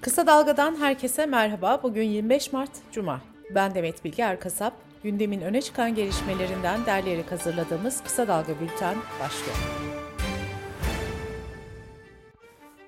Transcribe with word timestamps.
Kısa 0.00 0.26
Dalga'dan 0.26 0.76
herkese 0.80 1.26
merhaba. 1.26 1.82
Bugün 1.82 2.02
25 2.02 2.52
Mart 2.52 2.70
Cuma. 2.92 3.20
Ben 3.54 3.74
Demet 3.74 4.04
Bilge 4.04 4.22
Erkasap. 4.22 4.72
Gündemin 5.02 5.40
öne 5.40 5.60
çıkan 5.62 5.94
gelişmelerinden 5.94 6.86
derleyerek 6.86 7.32
hazırladığımız 7.32 8.02
Kısa 8.02 8.28
Dalga 8.28 8.60
Bülten 8.60 8.96
başlıyor. 9.20 9.56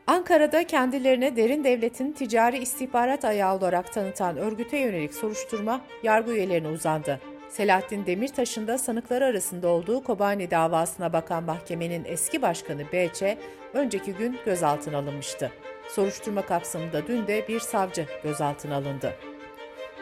Ankara'da 0.07 0.67
kendilerine 0.67 1.37
derin 1.37 1.65
devletin 1.65 2.13
ticari 2.13 2.59
istihbarat 2.59 3.25
ayağı 3.25 3.57
olarak 3.57 3.93
tanıtan 3.93 4.37
örgüte 4.37 4.79
yönelik 4.79 5.15
soruşturma 5.15 5.81
yargı 6.03 6.33
üyelerine 6.33 6.69
uzandı. 6.69 7.21
Selahattin 7.49 8.07
Demirtaş'ın 8.07 8.67
da 8.67 8.79
sanıkları 8.79 9.25
arasında 9.25 9.69
olduğu 9.69 10.05
Kobani 10.05 10.51
davasına 10.51 11.13
bakan 11.13 11.45
mahkemenin 11.45 12.05
eski 12.05 12.43
başkanı 12.43 12.83
BC 12.93 13.39
önceki 13.75 14.13
gün 14.13 14.39
gözaltına 14.45 14.99
alınmıştı. 14.99 15.51
Soruşturma 15.89 16.47
kapsamında 16.47 17.07
dün 17.07 17.27
de 17.27 17.49
bir 17.49 17.61
savcı 17.61 18.07
gözaltına 18.23 18.77
alındı. 18.77 19.13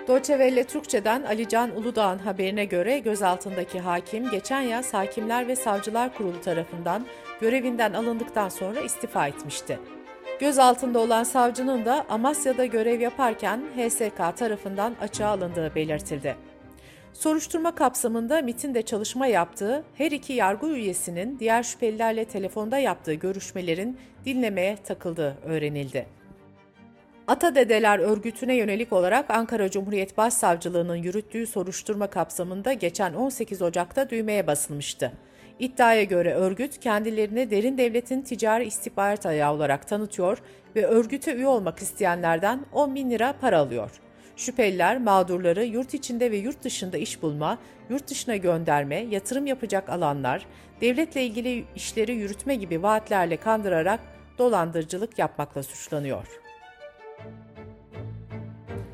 Deutsche 0.08 0.64
Türkçe'den 0.64 1.22
Ali 1.22 1.48
Can 1.48 1.76
Uludağ'ın 1.76 2.18
haberine 2.18 2.64
göre 2.64 2.98
gözaltındaki 2.98 3.80
hakim 3.80 4.30
geçen 4.30 4.60
yaz 4.60 4.94
Hakimler 4.94 5.48
ve 5.48 5.56
Savcılar 5.56 6.14
Kurulu 6.14 6.40
tarafından 6.40 7.06
görevinden 7.40 7.92
alındıktan 7.92 8.48
sonra 8.48 8.80
istifa 8.80 9.26
etmişti. 9.26 9.78
Gözaltında 10.40 10.98
olan 10.98 11.24
savcının 11.24 11.84
da 11.84 12.06
Amasya'da 12.08 12.66
görev 12.66 13.00
yaparken 13.00 13.62
HSK 13.76 14.36
tarafından 14.36 14.94
açığa 15.00 15.28
alındığı 15.28 15.74
belirtildi. 15.74 16.49
Soruşturma 17.12 17.74
kapsamında 17.74 18.42
MIT'in 18.42 18.74
de 18.74 18.82
çalışma 18.82 19.26
yaptığı 19.26 19.84
her 19.94 20.10
iki 20.10 20.32
yargı 20.32 20.66
üyesinin 20.66 21.38
diğer 21.38 21.62
şüphelilerle 21.62 22.24
telefonda 22.24 22.78
yaptığı 22.78 23.14
görüşmelerin 23.14 23.98
dinlemeye 24.24 24.76
takıldığı 24.76 25.36
öğrenildi. 25.44 26.06
Ata 27.26 27.54
Dedeler 27.54 27.98
örgütüne 27.98 28.54
yönelik 28.54 28.92
olarak 28.92 29.30
Ankara 29.30 29.70
Cumhuriyet 29.70 30.16
Başsavcılığı'nın 30.18 30.96
yürüttüğü 30.96 31.46
soruşturma 31.46 32.06
kapsamında 32.06 32.72
geçen 32.72 33.14
18 33.14 33.62
Ocak'ta 33.62 34.10
düğmeye 34.10 34.46
basılmıştı. 34.46 35.12
İddiaya 35.58 36.04
göre 36.04 36.34
örgüt 36.34 36.78
kendilerini 36.78 37.50
derin 37.50 37.78
devletin 37.78 38.22
ticari 38.22 38.64
istihbarat 38.64 39.26
ayağı 39.26 39.54
olarak 39.54 39.88
tanıtıyor 39.88 40.38
ve 40.76 40.86
örgüte 40.86 41.34
üye 41.34 41.46
olmak 41.46 41.78
isteyenlerden 41.78 42.60
10 42.72 42.94
bin 42.94 43.10
lira 43.10 43.34
para 43.40 43.58
alıyor. 43.58 43.90
Şüpheliler 44.40 44.98
mağdurları 44.98 45.64
yurt 45.64 45.94
içinde 45.94 46.30
ve 46.30 46.36
yurt 46.36 46.64
dışında 46.64 46.98
iş 46.98 47.22
bulma, 47.22 47.58
yurt 47.90 48.08
dışına 48.08 48.36
gönderme, 48.36 48.96
yatırım 48.96 49.46
yapacak 49.46 49.88
alanlar, 49.88 50.46
devletle 50.80 51.24
ilgili 51.24 51.64
işleri 51.76 52.12
yürütme 52.12 52.54
gibi 52.54 52.82
vaatlerle 52.82 53.36
kandırarak 53.36 54.00
dolandırıcılık 54.38 55.18
yapmakla 55.18 55.62
suçlanıyor. 55.62 56.26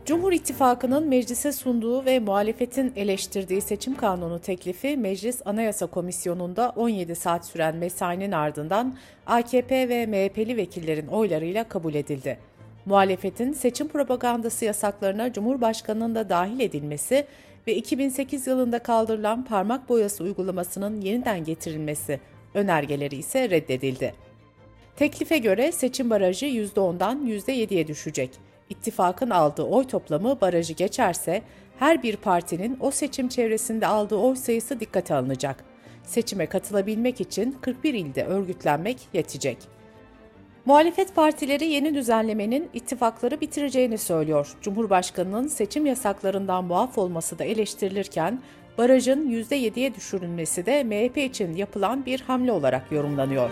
Cumhur 0.04 0.32
İttifakı'nın 0.32 1.08
meclise 1.08 1.52
sunduğu 1.52 2.04
ve 2.04 2.18
muhalefetin 2.18 2.92
eleştirdiği 2.96 3.60
seçim 3.60 3.94
kanunu 3.94 4.38
teklifi 4.38 4.96
Meclis 4.96 5.42
Anayasa 5.44 5.86
Komisyonu'nda 5.86 6.72
17 6.76 7.14
saat 7.14 7.46
süren 7.46 7.76
mesainin 7.76 8.32
ardından 8.32 8.96
AKP 9.26 9.88
ve 9.88 10.06
MHP'li 10.06 10.56
vekillerin 10.56 11.06
oylarıyla 11.06 11.64
kabul 11.64 11.94
edildi 11.94 12.38
muhalefetin 12.86 13.52
seçim 13.52 13.88
propagandası 13.88 14.64
yasaklarına 14.64 15.32
Cumhurbaşkanı'nın 15.32 16.14
da 16.14 16.28
dahil 16.28 16.60
edilmesi 16.60 17.26
ve 17.66 17.74
2008 17.74 18.46
yılında 18.46 18.78
kaldırılan 18.78 19.44
parmak 19.44 19.88
boyası 19.88 20.24
uygulamasının 20.24 21.00
yeniden 21.00 21.44
getirilmesi 21.44 22.20
önergeleri 22.54 23.16
ise 23.16 23.50
reddedildi. 23.50 24.14
Teklife 24.96 25.38
göre 25.38 25.72
seçim 25.72 26.10
barajı 26.10 26.46
%10'dan 26.46 27.26
%7'ye 27.26 27.86
düşecek. 27.86 28.30
İttifakın 28.70 29.30
aldığı 29.30 29.62
oy 29.62 29.86
toplamı 29.86 30.40
barajı 30.40 30.72
geçerse 30.72 31.42
her 31.78 32.02
bir 32.02 32.16
partinin 32.16 32.76
o 32.80 32.90
seçim 32.90 33.28
çevresinde 33.28 33.86
aldığı 33.86 34.16
oy 34.16 34.36
sayısı 34.36 34.80
dikkate 34.80 35.14
alınacak. 35.14 35.64
Seçime 36.04 36.46
katılabilmek 36.46 37.20
için 37.20 37.56
41 37.60 37.94
ilde 37.94 38.24
örgütlenmek 38.24 38.98
yetecek. 39.12 39.75
Muhalefet 40.66 41.14
partileri 41.14 41.66
yeni 41.66 41.94
düzenlemenin 41.94 42.70
ittifakları 42.74 43.40
bitireceğini 43.40 43.98
söylüyor. 43.98 44.56
Cumhurbaşkanının 44.62 45.48
seçim 45.48 45.86
yasaklarından 45.86 46.64
muaf 46.64 46.98
olması 46.98 47.38
da 47.38 47.44
eleştirilirken 47.44 48.40
barajın 48.78 49.30
%7'ye 49.30 49.94
düşürülmesi 49.94 50.66
de 50.66 50.84
MHP 50.84 51.18
için 51.18 51.56
yapılan 51.56 52.06
bir 52.06 52.20
hamle 52.20 52.52
olarak 52.52 52.92
yorumlanıyor. 52.92 53.50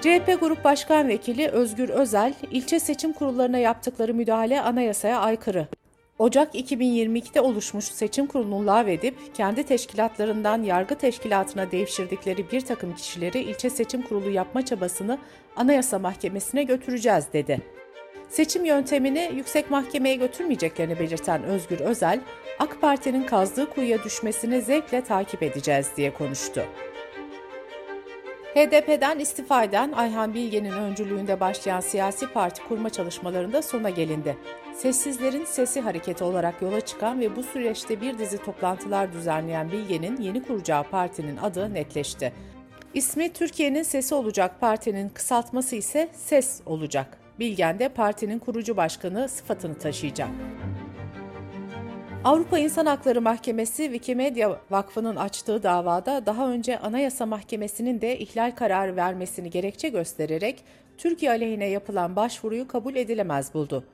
CHP 0.00 0.40
Grup 0.40 0.64
Başkan 0.64 1.08
Vekili 1.08 1.48
Özgür 1.48 1.88
Özel, 1.88 2.34
ilçe 2.50 2.80
seçim 2.80 3.12
kurullarına 3.12 3.58
yaptıkları 3.58 4.14
müdahale 4.14 4.60
anayasaya 4.60 5.20
aykırı. 5.20 5.68
Ocak 6.18 6.54
2022'de 6.54 7.40
oluşmuş 7.40 7.84
seçim 7.84 8.26
kurulunu 8.26 8.66
lağvedip 8.66 9.34
kendi 9.34 9.62
teşkilatlarından 9.62 10.62
yargı 10.62 10.94
teşkilatına 10.94 11.70
devşirdikleri 11.70 12.50
bir 12.50 12.60
takım 12.60 12.94
kişileri 12.94 13.38
ilçe 13.38 13.70
seçim 13.70 14.02
kurulu 14.02 14.30
yapma 14.30 14.64
çabasını 14.64 15.18
Anayasa 15.56 15.98
Mahkemesi'ne 15.98 16.62
götüreceğiz 16.62 17.24
dedi. 17.32 17.60
Seçim 18.28 18.64
yöntemini 18.64 19.30
yüksek 19.34 19.70
mahkemeye 19.70 20.14
götürmeyeceklerini 20.14 20.98
belirten 20.98 21.42
Özgür 21.42 21.80
Özel, 21.80 22.20
AK 22.58 22.80
Parti'nin 22.80 23.22
kazdığı 23.22 23.70
kuyuya 23.70 24.04
düşmesini 24.04 24.62
zevkle 24.62 25.04
takip 25.04 25.42
edeceğiz 25.42 25.86
diye 25.96 26.14
konuştu. 26.14 26.64
HDP'den 28.54 29.18
istifa 29.18 29.64
eden 29.64 29.92
Ayhan 29.92 30.34
Bilge'nin 30.34 30.72
öncülüğünde 30.72 31.40
başlayan 31.40 31.80
siyasi 31.80 32.32
parti 32.32 32.62
kurma 32.68 32.90
çalışmalarında 32.90 33.62
sona 33.62 33.90
gelindi. 33.90 34.36
Sessizlerin 34.78 35.44
Sesi 35.44 35.80
hareketi 35.80 36.24
olarak 36.24 36.62
yola 36.62 36.80
çıkan 36.80 37.20
ve 37.20 37.36
bu 37.36 37.42
süreçte 37.42 38.00
bir 38.00 38.18
dizi 38.18 38.38
toplantılar 38.38 39.12
düzenleyen 39.12 39.72
Bilge'nin 39.72 40.16
yeni 40.16 40.42
kuracağı 40.42 40.84
partinin 40.84 41.36
adı 41.36 41.74
netleşti. 41.74 42.32
İsmi 42.94 43.32
Türkiye'nin 43.32 43.82
Sesi 43.82 44.14
olacak 44.14 44.60
partinin 44.60 45.08
kısaltması 45.08 45.76
ise 45.76 46.08
SES 46.12 46.60
olacak. 46.66 47.18
Bilgen 47.38 47.78
de 47.78 47.88
partinin 47.88 48.38
kurucu 48.38 48.76
başkanı 48.76 49.28
sıfatını 49.28 49.74
taşıyacak. 49.74 50.28
Avrupa 52.24 52.58
İnsan 52.58 52.86
Hakları 52.86 53.20
Mahkemesi 53.20 53.82
Wikimedia 53.82 54.56
Vakfı'nın 54.70 55.16
açtığı 55.16 55.62
davada 55.62 56.26
daha 56.26 56.50
önce 56.50 56.78
Anayasa 56.78 57.26
Mahkemesi'nin 57.26 58.00
de 58.00 58.18
ihlal 58.18 58.50
kararı 58.56 58.96
vermesini 58.96 59.50
gerekçe 59.50 59.88
göstererek 59.88 60.64
Türkiye 60.98 61.30
aleyhine 61.30 61.66
yapılan 61.66 62.16
başvuruyu 62.16 62.68
kabul 62.68 62.96
edilemez 62.96 63.54
buldu. 63.54 63.84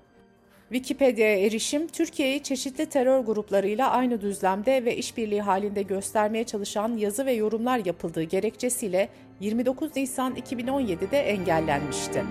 Wikipedia'ya 0.72 1.46
erişim, 1.46 1.86
Türkiye'yi 1.86 2.42
çeşitli 2.42 2.86
terör 2.86 3.20
gruplarıyla 3.20 3.90
aynı 3.90 4.20
düzlemde 4.20 4.84
ve 4.84 4.96
işbirliği 4.96 5.42
halinde 5.42 5.82
göstermeye 5.82 6.44
çalışan 6.44 6.96
yazı 6.96 7.26
ve 7.26 7.32
yorumlar 7.32 7.80
yapıldığı 7.84 8.22
gerekçesiyle 8.22 9.08
29 9.40 9.96
Nisan 9.96 10.34
2017'de 10.34 11.18
engellenmişti. 11.18 12.24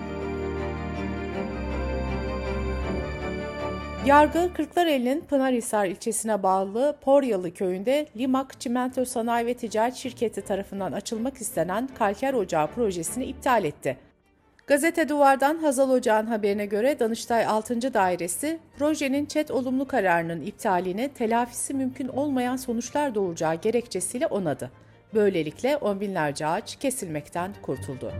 Yargı, 4.06 4.54
Kırklareli'nin 4.54 5.20
Pınarhisar 5.20 5.86
ilçesine 5.86 6.42
bağlı 6.42 6.96
Poryalı 7.00 7.54
köyünde 7.54 8.06
Limak 8.16 8.60
Çimento 8.60 9.04
Sanayi 9.04 9.46
ve 9.46 9.54
Ticaret 9.54 9.94
Şirketi 9.94 10.42
tarafından 10.42 10.92
açılmak 10.92 11.36
istenen 11.36 11.88
kalker 11.98 12.34
ocağı 12.34 12.66
projesini 12.66 13.24
iptal 13.24 13.64
etti. 13.64 13.96
Gazete 14.66 15.08
Duvar'dan 15.08 15.58
Hazal 15.58 15.90
Ocağ'ın 15.90 16.26
haberine 16.26 16.66
göre 16.66 16.98
Danıştay 16.98 17.46
6. 17.46 17.94
Dairesi, 17.94 18.58
projenin 18.78 19.26
çet 19.26 19.50
olumlu 19.50 19.88
kararının 19.88 20.42
iptaline 20.42 21.08
telafisi 21.08 21.74
mümkün 21.74 22.08
olmayan 22.08 22.56
sonuçlar 22.56 23.14
doğuracağı 23.14 23.54
gerekçesiyle 23.54 24.26
onadı. 24.26 24.70
Böylelikle 25.14 25.76
on 25.76 26.00
binlerce 26.00 26.46
ağaç 26.46 26.76
kesilmekten 26.76 27.50
kurtuldu. 27.62 28.12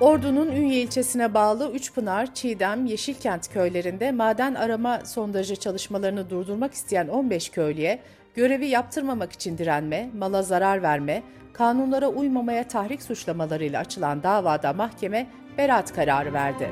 Ordu'nun 0.00 0.52
Ünye 0.52 0.80
ilçesine 0.80 1.34
bağlı 1.34 1.72
Üçpınar, 1.72 2.34
Çiğdem, 2.34 2.86
Yeşilkent 2.86 3.52
köylerinde 3.52 4.12
maden 4.12 4.54
arama 4.54 5.00
sondajı 5.04 5.56
çalışmalarını 5.56 6.30
durdurmak 6.30 6.74
isteyen 6.74 7.08
15 7.08 7.48
köylüye 7.48 7.98
görevi 8.34 8.66
yaptırmamak 8.66 9.32
için 9.32 9.58
direnme, 9.58 10.10
mala 10.18 10.42
zarar 10.42 10.82
verme, 10.82 11.22
kanunlara 11.52 12.08
uymamaya 12.08 12.68
tahrik 12.68 13.02
suçlamalarıyla 13.02 13.80
açılan 13.80 14.22
davada 14.22 14.72
mahkeme 14.72 15.26
beraat 15.58 15.94
kararı 15.94 16.32
verdi. 16.32 16.70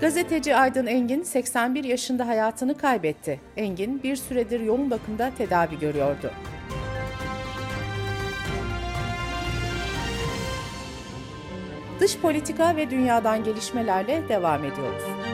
Gazeteci 0.00 0.56
Aydın 0.56 0.86
Engin 0.86 1.22
81 1.22 1.84
yaşında 1.84 2.26
hayatını 2.28 2.76
kaybetti. 2.78 3.40
Engin 3.56 4.02
bir 4.02 4.16
süredir 4.16 4.60
yoğun 4.60 4.90
bakımda 4.90 5.30
tedavi 5.38 5.78
görüyordu. 5.78 6.30
Dış 12.00 12.18
politika 12.18 12.76
ve 12.76 12.90
dünyadan 12.90 13.44
gelişmelerle 13.44 14.28
devam 14.28 14.64
ediyoruz. 14.64 15.25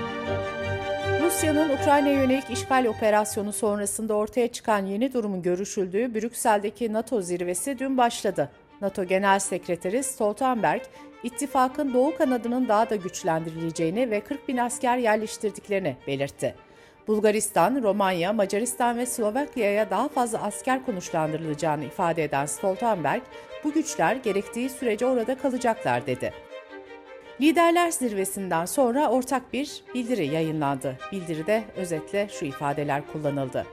Rusya'nın 1.32 1.68
Ukrayna'ya 1.68 2.14
yönelik 2.14 2.50
işgal 2.50 2.84
operasyonu 2.84 3.52
sonrasında 3.52 4.14
ortaya 4.14 4.48
çıkan 4.48 4.86
yeni 4.86 5.12
durumun 5.12 5.42
görüşüldüğü 5.42 6.14
Brüksel'deki 6.14 6.92
NATO 6.92 7.20
zirvesi 7.22 7.78
dün 7.78 7.98
başladı. 7.98 8.48
NATO 8.80 9.04
Genel 9.04 9.38
Sekreteri 9.38 10.02
Stoltenberg, 10.02 10.82
ittifakın 11.22 11.94
doğu 11.94 12.16
kanadının 12.16 12.68
daha 12.68 12.90
da 12.90 12.96
güçlendirileceğini 12.96 14.10
ve 14.10 14.20
40 14.20 14.48
bin 14.48 14.56
asker 14.56 14.96
yerleştirdiklerini 14.96 15.96
belirtti. 16.06 16.54
Bulgaristan, 17.08 17.82
Romanya, 17.82 18.32
Macaristan 18.32 18.98
ve 18.98 19.06
Slovakya'ya 19.06 19.90
daha 19.90 20.08
fazla 20.08 20.42
asker 20.42 20.86
konuşlandırılacağını 20.86 21.84
ifade 21.84 22.24
eden 22.24 22.46
Stoltenberg, 22.46 23.22
bu 23.64 23.72
güçler 23.72 24.16
gerektiği 24.16 24.70
sürece 24.70 25.06
orada 25.06 25.38
kalacaklar 25.38 26.06
dedi. 26.06 26.32
Liderler 27.40 27.90
zirvesinden 27.90 28.64
sonra 28.64 29.08
ortak 29.08 29.52
bir 29.52 29.82
bildiri 29.94 30.26
yayınlandı. 30.26 30.98
Bildiride 31.12 31.64
özetle 31.76 32.28
şu 32.28 32.44
ifadeler 32.44 33.02
kullanıldı. 33.12 33.66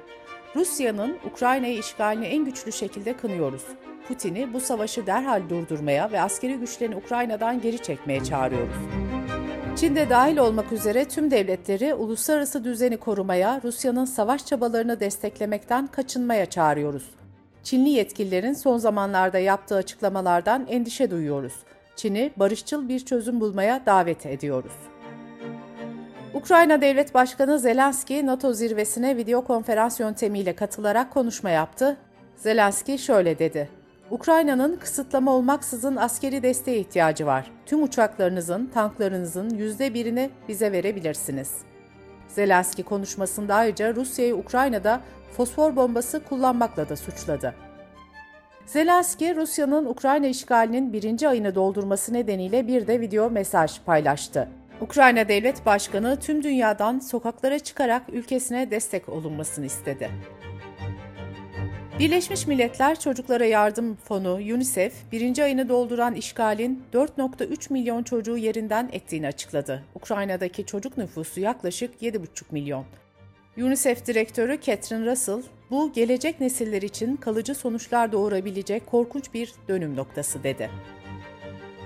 Rusya'nın 0.55 1.17
Ukrayna'yı 1.31 1.79
işgalini 1.79 2.25
en 2.25 2.45
güçlü 2.45 2.71
şekilde 2.71 3.17
kınıyoruz. 3.17 3.63
Putin'i 4.07 4.53
bu 4.53 4.59
savaşı 4.59 5.07
derhal 5.07 5.49
durdurmaya 5.49 6.11
ve 6.11 6.21
askeri 6.21 6.55
güçlerini 6.55 6.95
Ukrayna'dan 6.95 7.61
geri 7.61 7.79
çekmeye 7.83 8.23
çağırıyoruz. 8.23 8.75
Çin 9.75 9.95
de 9.95 10.09
dahil 10.09 10.37
olmak 10.37 10.71
üzere 10.71 11.05
tüm 11.05 11.31
devletleri 11.31 11.93
uluslararası 11.93 12.63
düzeni 12.63 12.97
korumaya, 12.97 13.61
Rusya'nın 13.63 14.05
savaş 14.05 14.45
çabalarını 14.45 14.99
desteklemekten 14.99 15.87
kaçınmaya 15.87 16.45
çağırıyoruz. 16.45 17.09
Çinli 17.63 17.89
yetkililerin 17.89 18.53
son 18.53 18.77
zamanlarda 18.77 19.39
yaptığı 19.39 19.75
açıklamalardan 19.75 20.67
endişe 20.69 21.11
duyuyoruz. 21.11 21.53
Çin'i 21.99 22.31
barışçıl 22.37 22.89
bir 22.89 22.99
çözüm 22.99 23.41
bulmaya 23.41 23.85
davet 23.85 24.25
ediyoruz. 24.25 24.71
Ukrayna 26.33 26.81
Devlet 26.81 27.13
Başkanı 27.13 27.59
Zelenski, 27.59 28.25
NATO 28.25 28.53
zirvesine 28.53 29.17
video 29.17 29.43
konferans 29.43 29.99
yöntemiyle 29.99 30.55
katılarak 30.55 31.13
konuşma 31.13 31.49
yaptı. 31.49 31.97
Zelenski 32.35 32.97
şöyle 32.97 33.39
dedi. 33.39 33.69
Ukrayna'nın 34.11 34.75
kısıtlama 34.75 35.31
olmaksızın 35.31 35.95
askeri 35.95 36.43
desteğe 36.43 36.79
ihtiyacı 36.79 37.25
var. 37.25 37.51
Tüm 37.65 37.83
uçaklarınızın, 37.83 38.65
tanklarınızın 38.65 39.49
yüzde 39.49 39.93
birini 39.93 40.29
bize 40.47 40.71
verebilirsiniz. 40.71 41.51
Zelenski 42.27 42.83
konuşmasında 42.83 43.55
ayrıca 43.55 43.95
Rusya'yı 43.95 44.35
Ukrayna'da 44.35 45.01
fosfor 45.37 45.75
bombası 45.75 46.23
kullanmakla 46.23 46.89
da 46.89 46.95
suçladı. 46.95 47.68
Zelenski, 48.69 49.35
Rusya'nın 49.35 49.85
Ukrayna 49.85 50.27
işgalinin 50.27 50.93
birinci 50.93 51.27
ayını 51.27 51.55
doldurması 51.55 52.13
nedeniyle 52.13 52.67
bir 52.67 52.87
de 52.87 53.01
video 53.01 53.29
mesaj 53.29 53.81
paylaştı. 53.85 54.49
Ukrayna 54.81 55.27
Devlet 55.27 55.65
Başkanı 55.65 56.19
tüm 56.19 56.43
dünyadan 56.43 56.99
sokaklara 56.99 57.59
çıkarak 57.59 58.03
ülkesine 58.11 58.71
destek 58.71 59.09
olunmasını 59.09 59.65
istedi. 59.65 60.09
Birleşmiş 61.99 62.47
Milletler 62.47 62.99
Çocuklara 62.99 63.45
Yardım 63.45 63.95
Fonu 63.95 64.33
UNICEF, 64.33 64.93
birinci 65.11 65.43
ayını 65.43 65.69
dolduran 65.69 66.15
işgalin 66.15 66.83
4.3 66.93 67.73
milyon 67.73 68.03
çocuğu 68.03 68.37
yerinden 68.37 68.89
ettiğini 68.91 69.27
açıkladı. 69.27 69.83
Ukrayna'daki 69.95 70.65
çocuk 70.65 70.97
nüfusu 70.97 71.39
yaklaşık 71.39 72.01
7,5 72.01 72.25
milyon. 72.51 72.85
UNICEF 73.57 74.07
Direktörü 74.07 74.61
Catherine 74.61 75.11
Russell, 75.11 75.41
bu 75.71 75.91
gelecek 75.91 76.39
nesiller 76.41 76.81
için 76.81 77.15
kalıcı 77.15 77.55
sonuçlar 77.55 78.11
doğurabilecek 78.11 78.87
korkunç 78.87 79.33
bir 79.33 79.53
dönüm 79.67 79.95
noktası 79.95 80.43
dedi. 80.43 80.69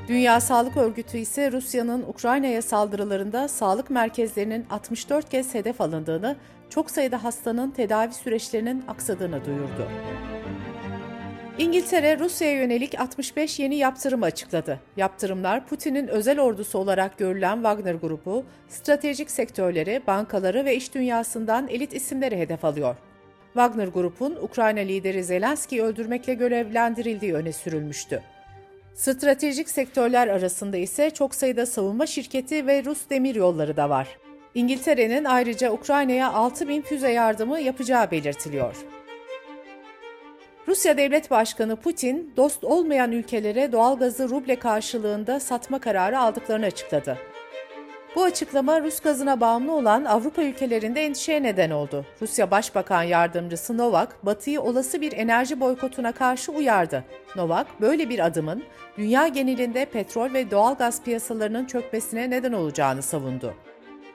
Dünya 0.08 0.40
Sağlık 0.40 0.78
Örgütü 0.78 1.18
ise 1.18 1.52
Rusya'nın 1.52 2.02
Ukrayna'ya 2.02 2.62
saldırılarında 2.62 3.48
sağlık 3.48 3.90
merkezlerinin 3.90 4.66
64 4.70 5.30
kez 5.30 5.54
hedef 5.54 5.82
alındığını, 5.82 6.36
çok 6.70 6.92
sayıda 6.92 7.24
hastanın 7.24 7.72
tedavi 7.72 8.14
süreçlerinin 8.14 8.84
aksadığını 8.88 9.46
duyurdu. 9.46 9.90
İngiltere, 11.58 12.20
Rusya'ya 12.20 12.54
yönelik 12.54 13.00
65 13.00 13.60
yeni 13.60 13.76
yaptırım 13.76 14.24
açıkladı. 14.24 14.80
Yaptırımlar, 14.98 15.68
Putin'in 15.68 16.08
özel 16.08 16.40
ordusu 16.40 16.80
olarak 16.80 17.18
görülen 17.18 17.56
Wagner 17.56 17.96
grubu, 17.96 18.46
stratejik 18.68 19.32
sektörleri, 19.32 20.02
bankaları 20.08 20.66
ve 20.66 20.76
iş 20.76 20.94
dünyasından 20.94 21.68
elit 21.68 21.94
isimleri 21.94 22.40
hedef 22.40 22.66
alıyor. 22.66 22.96
Wagner 23.54 23.88
grubun 23.88 24.36
Ukrayna 24.42 24.80
lideri 24.80 25.24
Zelenski'yi 25.24 25.84
öldürmekle 25.84 26.34
görevlendirildiği 26.34 27.34
öne 27.34 27.52
sürülmüştü. 27.52 28.22
Stratejik 28.96 29.70
sektörler 29.70 30.28
arasında 30.28 30.78
ise 30.78 31.10
çok 31.10 31.36
sayıda 31.36 31.66
savunma 31.66 32.06
şirketi 32.06 32.68
ve 32.68 32.86
Rus 32.86 33.10
demir 33.10 33.36
yolları 33.36 33.78
da 33.78 33.90
var. 33.90 34.08
İngiltere'nin 34.56 35.24
ayrıca 35.24 35.72
Ukrayna'ya 35.72 36.34
6 36.34 36.68
bin 36.68 36.82
füze 36.82 37.12
yardımı 37.12 37.60
yapacağı 37.60 38.12
belirtiliyor. 38.12 38.76
Rusya 40.68 40.98
Devlet 40.98 41.32
Başkanı 41.32 41.76
Putin, 41.76 42.34
dost 42.38 42.64
olmayan 42.64 43.12
ülkelere 43.12 43.72
doğalgazı 43.72 44.30
ruble 44.30 44.60
karşılığında 44.60 45.40
satma 45.40 45.80
kararı 45.80 46.20
aldıklarını 46.20 46.66
açıkladı. 46.66 47.18
Bu 48.16 48.24
açıklama 48.24 48.82
Rus 48.82 49.00
gazına 49.00 49.42
bağımlı 49.42 49.72
olan 49.72 50.06
Avrupa 50.06 50.44
ülkelerinde 50.44 51.06
endişeye 51.06 51.44
neden 51.44 51.72
oldu. 51.72 52.06
Rusya 52.22 52.52
Başbakan 52.52 53.04
Yardımcısı 53.04 53.78
Novak, 53.78 54.26
Batı'yı 54.26 54.62
olası 54.62 55.02
bir 55.02 55.12
enerji 55.12 55.60
boykotuna 55.60 56.12
karşı 56.12 56.52
uyardı. 56.52 57.04
Novak, 57.36 57.82
böyle 57.82 58.10
bir 58.10 58.26
adımın 58.26 58.64
dünya 58.98 59.28
genelinde 59.28 59.86
petrol 59.86 60.34
ve 60.34 60.52
doğal 60.52 60.76
gaz 60.76 61.04
piyasalarının 61.04 61.66
çökmesine 61.66 62.30
neden 62.30 62.54
olacağını 62.54 63.02
savundu. 63.02 63.54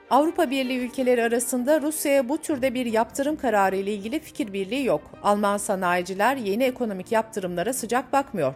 Avrupa 0.09 0.49
Birliği 0.49 0.79
ülkeleri 0.79 1.23
arasında 1.23 1.81
Rusya'ya 1.81 2.29
bu 2.29 2.37
türde 2.37 2.73
bir 2.73 2.85
yaptırım 2.85 3.35
kararı 3.35 3.75
ile 3.75 3.93
ilgili 3.93 4.19
fikir 4.19 4.53
birliği 4.53 4.85
yok. 4.85 5.01
Alman 5.23 5.57
sanayiciler 5.57 6.35
yeni 6.35 6.63
ekonomik 6.63 7.11
yaptırımlara 7.11 7.73
sıcak 7.73 8.13
bakmıyor. 8.13 8.53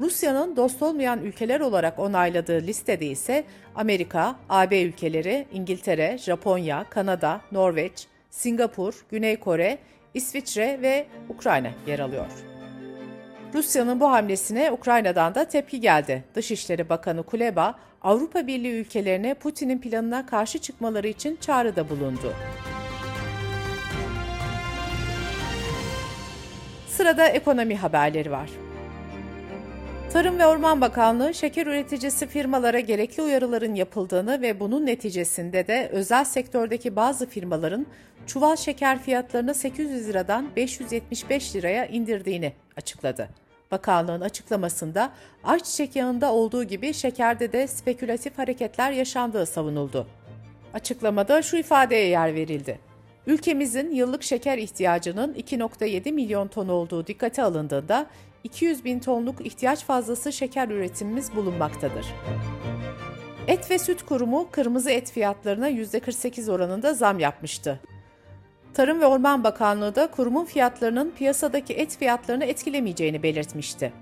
Rusya'nın 0.00 0.56
dost 0.56 0.82
olmayan 0.82 1.22
ülkeler 1.22 1.60
olarak 1.60 1.98
onayladığı 1.98 2.62
listede 2.62 3.06
ise 3.06 3.44
Amerika, 3.74 4.36
AB 4.48 4.82
ülkeleri, 4.82 5.46
İngiltere, 5.52 6.18
Japonya, 6.18 6.84
Kanada, 6.90 7.40
Norveç, 7.52 8.06
Singapur, 8.30 9.04
Güney 9.10 9.36
Kore, 9.36 9.78
İsviçre 10.14 10.78
ve 10.82 11.06
Ukrayna 11.28 11.70
yer 11.86 11.98
alıyor. 11.98 12.26
Rusya'nın 13.54 14.00
bu 14.00 14.10
hamlesine 14.10 14.70
Ukrayna'dan 14.70 15.34
da 15.34 15.44
tepki 15.44 15.80
geldi. 15.80 16.24
Dışişleri 16.34 16.88
Bakanı 16.88 17.22
Kuleba, 17.22 17.74
Avrupa 18.02 18.46
Birliği 18.46 18.80
ülkelerine 18.80 19.34
Putin'in 19.34 19.78
planına 19.78 20.26
karşı 20.26 20.58
çıkmaları 20.58 21.08
için 21.08 21.36
çağrıda 21.36 21.88
bulundu. 21.88 22.32
Sırada 26.88 27.28
ekonomi 27.28 27.76
haberleri 27.76 28.30
var. 28.30 28.50
Tarım 30.16 30.38
ve 30.38 30.46
Orman 30.46 30.80
Bakanlığı 30.80 31.34
şeker 31.34 31.66
üreticisi 31.66 32.26
firmalara 32.26 32.80
gerekli 32.80 33.22
uyarıların 33.22 33.74
yapıldığını 33.74 34.42
ve 34.42 34.60
bunun 34.60 34.86
neticesinde 34.86 35.66
de 35.66 35.88
özel 35.92 36.24
sektördeki 36.24 36.96
bazı 36.96 37.26
firmaların 37.26 37.86
çuval 38.26 38.56
şeker 38.56 39.02
fiyatlarını 39.02 39.54
800 39.54 40.08
liradan 40.08 40.48
575 40.56 41.56
liraya 41.56 41.86
indirdiğini 41.86 42.52
açıkladı. 42.76 43.28
Bakanlığın 43.70 44.20
açıklamasında 44.20 45.10
ayçiçek 45.44 45.96
yağında 45.96 46.32
olduğu 46.32 46.64
gibi 46.64 46.94
şekerde 46.94 47.52
de 47.52 47.66
spekülatif 47.66 48.38
hareketler 48.38 48.92
yaşandığı 48.92 49.46
savunuldu. 49.46 50.06
Açıklamada 50.74 51.42
şu 51.42 51.56
ifadeye 51.56 52.06
yer 52.06 52.34
verildi. 52.34 52.85
Ülkemizin 53.26 53.90
yıllık 53.90 54.22
şeker 54.22 54.58
ihtiyacının 54.58 55.34
2.7 55.34 56.12
milyon 56.12 56.48
ton 56.48 56.68
olduğu 56.68 57.06
dikkate 57.06 57.42
alındığında 57.42 58.06
200 58.44 58.84
bin 58.84 58.98
tonluk 58.98 59.46
ihtiyaç 59.46 59.84
fazlası 59.84 60.32
şeker 60.32 60.68
üretimimiz 60.68 61.36
bulunmaktadır. 61.36 62.06
Et 63.46 63.70
ve 63.70 63.78
Süt 63.78 64.02
Kurumu 64.02 64.48
kırmızı 64.50 64.90
et 64.90 65.12
fiyatlarına 65.12 65.70
%48 65.70 66.52
oranında 66.52 66.94
zam 66.94 67.18
yapmıştı. 67.18 67.80
Tarım 68.74 69.00
ve 69.00 69.06
Orman 69.06 69.44
Bakanlığı 69.44 69.94
da 69.94 70.10
kurumun 70.10 70.44
fiyatlarının 70.44 71.10
piyasadaki 71.10 71.74
et 71.74 71.98
fiyatlarını 71.98 72.44
etkilemeyeceğini 72.44 73.22
belirtmişti. 73.22 73.92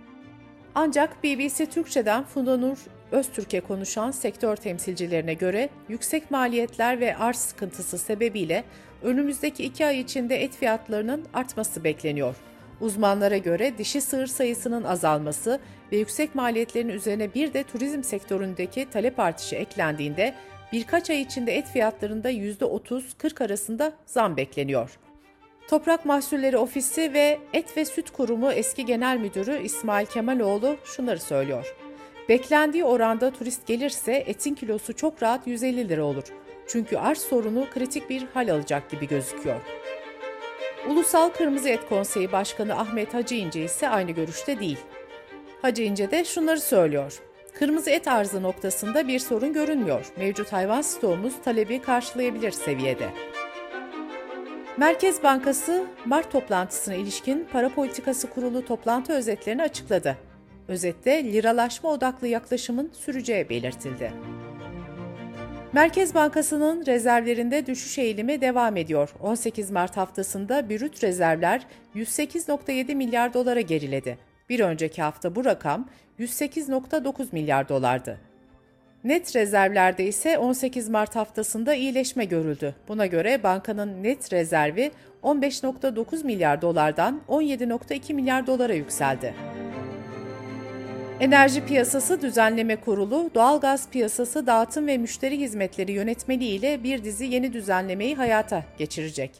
Ancak 0.74 1.24
BBC 1.24 1.66
Türkçe'den 1.66 2.24
Funda 2.24 2.56
Nur 2.56 2.78
Öztürk'e 3.12 3.60
konuşan 3.60 4.10
sektör 4.10 4.56
temsilcilerine 4.56 5.34
göre 5.34 5.68
yüksek 5.88 6.30
maliyetler 6.30 7.00
ve 7.00 7.16
arz 7.16 7.36
sıkıntısı 7.36 7.98
sebebiyle 7.98 8.64
önümüzdeki 9.02 9.64
iki 9.64 9.86
ay 9.86 10.00
içinde 10.00 10.42
et 10.42 10.56
fiyatlarının 10.56 11.24
artması 11.34 11.84
bekleniyor. 11.84 12.36
Uzmanlara 12.80 13.36
göre 13.36 13.78
dişi 13.78 14.00
sığır 14.00 14.26
sayısının 14.26 14.84
azalması 14.84 15.60
ve 15.92 15.96
yüksek 15.96 16.34
maliyetlerin 16.34 16.88
üzerine 16.88 17.34
bir 17.34 17.52
de 17.52 17.64
turizm 17.64 18.02
sektöründeki 18.02 18.90
talep 18.90 19.18
artışı 19.20 19.56
eklendiğinde 19.56 20.34
birkaç 20.72 21.10
ay 21.10 21.20
içinde 21.20 21.56
et 21.56 21.68
fiyatlarında 21.68 22.30
%30-40 22.30 23.44
arasında 23.44 23.92
zam 24.06 24.36
bekleniyor. 24.36 24.98
Toprak 25.68 26.04
Mahsulleri 26.04 26.56
Ofisi 26.58 27.12
ve 27.12 27.38
Et 27.52 27.76
ve 27.76 27.84
Süt 27.84 28.10
Kurumu 28.10 28.52
eski 28.52 28.86
genel 28.86 29.16
müdürü 29.16 29.62
İsmail 29.62 30.06
Kemaloğlu 30.06 30.76
şunları 30.84 31.20
söylüyor. 31.20 31.74
Beklendiği 32.28 32.84
oranda 32.84 33.30
turist 33.30 33.66
gelirse 33.66 34.12
etin 34.12 34.54
kilosu 34.54 34.92
çok 34.96 35.22
rahat 35.22 35.46
150 35.46 35.88
lira 35.88 36.04
olur. 36.04 36.24
Çünkü 36.66 36.96
arz 36.96 37.18
sorunu 37.18 37.66
kritik 37.74 38.10
bir 38.10 38.26
hal 38.34 38.48
alacak 38.48 38.90
gibi 38.90 39.08
gözüküyor. 39.08 39.60
Ulusal 40.88 41.28
Kırmızı 41.28 41.68
Et 41.68 41.88
Konseyi 41.88 42.32
Başkanı 42.32 42.78
Ahmet 42.78 43.14
Hacı 43.14 43.34
İnce 43.34 43.64
ise 43.64 43.88
aynı 43.88 44.10
görüşte 44.10 44.60
değil. 44.60 44.78
Hacı 45.62 45.82
İnce 45.82 46.10
de 46.10 46.24
şunları 46.24 46.60
söylüyor. 46.60 47.20
Kırmızı 47.54 47.90
et 47.90 48.08
arzı 48.08 48.42
noktasında 48.42 49.08
bir 49.08 49.18
sorun 49.18 49.52
görünmüyor. 49.52 50.12
Mevcut 50.16 50.52
hayvan 50.52 50.82
stoğumuz 50.82 51.34
talebi 51.44 51.82
karşılayabilir 51.82 52.50
seviyede. 52.50 53.08
Merkez 54.76 55.22
Bankası 55.22 55.84
Mart 56.04 56.32
toplantısına 56.32 56.94
ilişkin 56.94 57.48
para 57.52 57.68
politikası 57.68 58.30
kurulu 58.30 58.64
toplantı 58.64 59.12
özetlerini 59.12 59.62
açıkladı. 59.62 60.16
Özette 60.68 61.24
liralaşma 61.24 61.90
odaklı 61.90 62.28
yaklaşımın 62.28 62.90
süreceği 62.92 63.48
belirtildi. 63.48 64.12
Merkez 65.72 66.14
Bankası'nın 66.14 66.86
rezervlerinde 66.86 67.66
düşüş 67.66 67.98
eğilimi 67.98 68.40
devam 68.40 68.76
ediyor. 68.76 69.14
18 69.20 69.70
Mart 69.70 69.96
haftasında 69.96 70.70
brüt 70.70 71.04
rezervler 71.04 71.66
108.7 71.94 72.94
milyar 72.94 73.34
dolara 73.34 73.60
geriledi. 73.60 74.18
Bir 74.48 74.60
önceki 74.60 75.02
hafta 75.02 75.34
bu 75.34 75.44
rakam 75.44 75.88
108.9 76.18 77.26
milyar 77.32 77.68
dolardı. 77.68 78.20
Net 79.04 79.36
rezervlerde 79.36 80.04
ise 80.06 80.38
18 80.38 80.88
Mart 80.88 81.16
haftasında 81.16 81.74
iyileşme 81.74 82.24
görüldü. 82.24 82.74
Buna 82.88 83.06
göre 83.06 83.42
bankanın 83.42 84.02
net 84.02 84.32
rezervi 84.32 84.90
15.9 85.22 86.24
milyar 86.24 86.62
dolardan 86.62 87.20
17.2 87.28 88.14
milyar 88.14 88.46
dolara 88.46 88.74
yükseldi. 88.74 89.34
Enerji 91.20 91.66
Piyasası 91.66 92.22
Düzenleme 92.22 92.76
Kurulu, 92.76 93.30
doğalgaz 93.34 93.90
piyasası 93.90 94.46
dağıtım 94.46 94.86
ve 94.86 94.98
müşteri 94.98 95.38
hizmetleri 95.40 95.92
yönetmeliği 95.92 96.58
ile 96.58 96.82
bir 96.82 97.04
dizi 97.04 97.24
yeni 97.26 97.52
düzenlemeyi 97.52 98.14
hayata 98.16 98.64
geçirecek. 98.78 99.30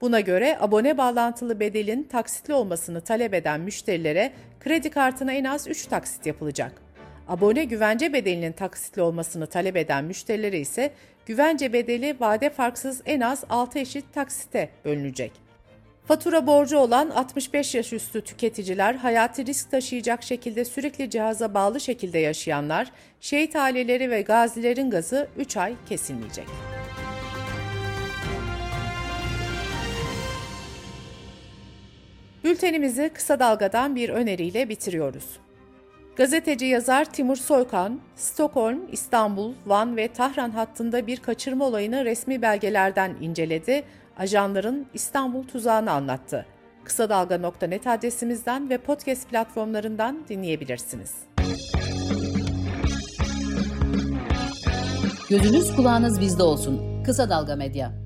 Buna 0.00 0.20
göre 0.20 0.56
abone 0.60 0.98
bağlantılı 0.98 1.60
bedelin 1.60 2.02
taksitli 2.02 2.54
olmasını 2.54 3.00
talep 3.00 3.34
eden 3.34 3.60
müşterilere 3.60 4.32
kredi 4.60 4.90
kartına 4.90 5.32
en 5.32 5.44
az 5.44 5.68
3 5.68 5.86
taksit 5.86 6.26
yapılacak. 6.26 6.72
Abone 7.28 7.64
güvence 7.64 8.12
bedelinin 8.12 8.52
taksitli 8.52 9.02
olmasını 9.02 9.46
talep 9.46 9.76
eden 9.76 10.04
müşterilere 10.04 10.58
ise 10.58 10.92
güvence 11.26 11.72
bedeli 11.72 12.16
vade 12.20 12.50
farksız 12.50 13.02
en 13.06 13.20
az 13.20 13.44
6 13.48 13.78
eşit 13.78 14.04
taksite 14.14 14.68
bölünecek. 14.84 15.45
Fatura 16.08 16.46
borcu 16.46 16.78
olan 16.78 17.10
65 17.10 17.74
yaş 17.74 17.92
üstü 17.92 18.20
tüketiciler, 18.20 18.94
hayati 18.94 19.46
risk 19.46 19.70
taşıyacak 19.70 20.22
şekilde 20.22 20.64
sürekli 20.64 21.10
cihaza 21.10 21.54
bağlı 21.54 21.80
şekilde 21.80 22.18
yaşayanlar, 22.18 22.92
şehit 23.20 23.56
aileleri 23.56 24.10
ve 24.10 24.22
gazilerin 24.22 24.90
gazı 24.90 25.28
3 25.36 25.56
ay 25.56 25.74
kesilmeyecek. 25.88 26.46
Bültenimizi 32.44 33.10
kısa 33.14 33.38
dalgadan 33.38 33.96
bir 33.96 34.08
öneriyle 34.08 34.68
bitiriyoruz. 34.68 35.38
Gazeteci 36.16 36.66
yazar 36.66 37.04
Timur 37.04 37.36
Soykan, 37.36 38.00
Stockholm, 38.16 38.80
İstanbul, 38.92 39.54
Van 39.66 39.96
ve 39.96 40.08
Tahran 40.08 40.50
hattında 40.50 41.06
bir 41.06 41.16
kaçırma 41.16 41.64
olayını 41.64 42.04
resmi 42.04 42.42
belgelerden 42.42 43.14
inceledi 43.20 43.84
ajanların 44.18 44.86
İstanbul 44.94 45.42
tuzağını 45.42 45.90
anlattı. 45.90 46.46
Kısa 46.84 47.08
Dalga.net 47.08 47.86
adresimizden 47.86 48.70
ve 48.70 48.78
podcast 48.78 49.28
platformlarından 49.28 50.24
dinleyebilirsiniz. 50.28 51.14
Gözünüz 55.30 55.76
kulağınız 55.76 56.20
bizde 56.20 56.42
olsun. 56.42 57.02
Kısa 57.04 57.30
Dalga 57.30 57.56
Medya. 57.56 58.05